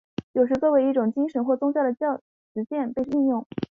[0.31, 3.45] 有时作为一种精神或宗教的实践被运用。